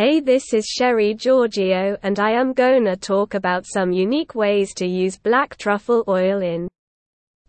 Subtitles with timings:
[0.00, 4.86] Hey this is Sherry Giorgio and I am gonna talk about some unique ways to
[4.86, 6.70] use black truffle oil in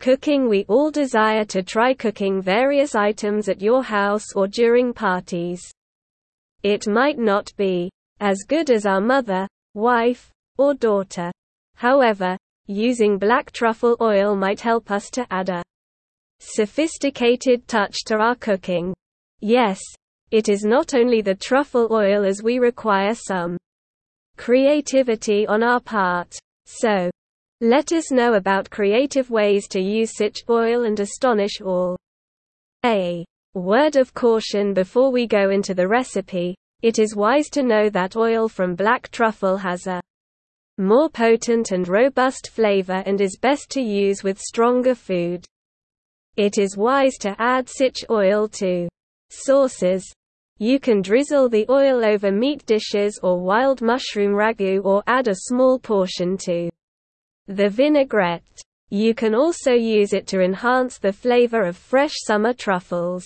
[0.00, 5.62] cooking we all desire to try cooking various items at your house or during parties.
[6.64, 10.28] It might not be as good as our mother, wife,
[10.58, 11.30] or daughter.
[11.76, 12.36] However,
[12.66, 15.62] using black truffle oil might help us to add a
[16.40, 18.92] sophisticated touch to our cooking.
[19.38, 19.78] Yes,
[20.30, 23.56] it is not only the truffle oil as we require some
[24.36, 26.38] creativity on our part.
[26.66, 27.10] So,
[27.60, 31.96] let us know about creative ways to use such oil and astonish all.
[32.86, 37.90] A word of caution before we go into the recipe, it is wise to know
[37.90, 40.00] that oil from black truffle has a
[40.78, 45.44] more potent and robust flavor and is best to use with stronger food.
[46.36, 48.88] It is wise to add such oil to
[49.28, 50.10] sauces,
[50.60, 55.34] you can drizzle the oil over meat dishes or wild mushroom ragu or add a
[55.34, 56.68] small portion to
[57.46, 58.42] the vinaigrette.
[58.90, 63.24] You can also use it to enhance the flavor of fresh summer truffles.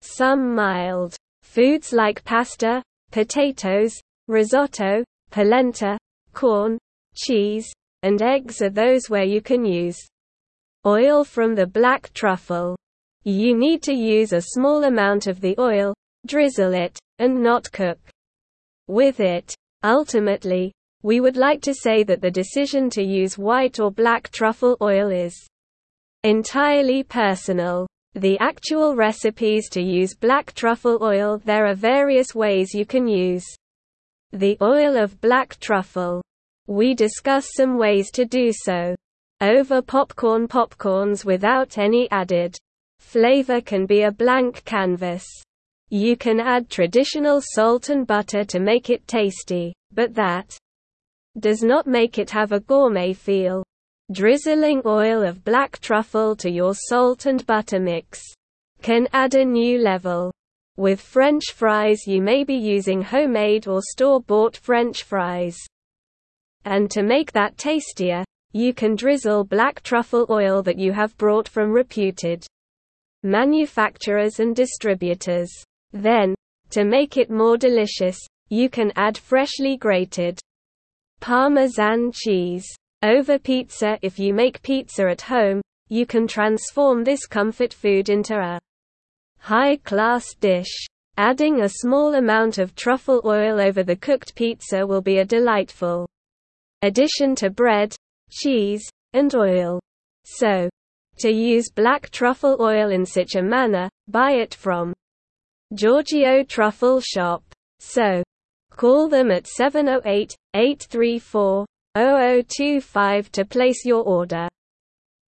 [0.00, 5.02] Some mild foods like pasta, potatoes, risotto,
[5.32, 5.98] polenta,
[6.34, 6.78] corn,
[7.16, 7.68] cheese,
[8.04, 9.98] and eggs are those where you can use
[10.86, 12.76] oil from the black truffle.
[13.24, 15.94] You need to use a small amount of the oil,
[16.28, 17.98] drizzle it, and not cook
[18.86, 19.52] with it.
[19.82, 24.76] Ultimately, we would like to say that the decision to use white or black truffle
[24.80, 25.34] oil is
[26.24, 27.86] entirely personal.
[28.14, 33.46] The actual recipes to use black truffle oil there are various ways you can use
[34.32, 36.20] the oil of black truffle.
[36.66, 38.96] We discuss some ways to do so.
[39.40, 42.56] Over popcorn popcorns without any added
[42.98, 45.24] flavor can be a blank canvas.
[45.90, 50.54] You can add traditional salt and butter to make it tasty, but that
[51.38, 53.64] does not make it have a gourmet feel.
[54.12, 58.20] Drizzling oil of black truffle to your salt and butter mix
[58.82, 60.30] can add a new level.
[60.76, 65.56] With French fries you may be using homemade or store-bought French fries.
[66.64, 71.48] And to make that tastier, you can drizzle black truffle oil that you have brought
[71.48, 72.46] from reputed
[73.22, 75.50] manufacturers and distributors.
[75.92, 76.34] Then,
[76.70, 78.18] to make it more delicious,
[78.48, 80.38] you can add freshly grated
[81.20, 82.66] Parmesan cheese.
[83.02, 88.36] Over pizza If you make pizza at home, you can transform this comfort food into
[88.38, 88.58] a
[89.38, 90.86] high-class dish.
[91.16, 96.08] Adding a small amount of truffle oil over the cooked pizza will be a delightful
[96.82, 97.94] addition to bread,
[98.30, 99.80] cheese, and oil.
[100.24, 100.68] So,
[101.18, 104.92] to use black truffle oil in such a manner, buy it from
[105.74, 107.42] Giorgio Truffle Shop.
[107.78, 108.22] So,
[108.70, 114.48] call them at 708 834 0025 to place your order.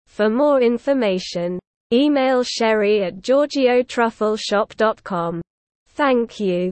[0.05, 1.57] For more information,
[1.93, 5.41] email sherry at giorgiotruffleshop.com.
[5.87, 6.69] Thank you.